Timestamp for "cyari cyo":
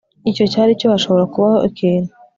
0.51-0.87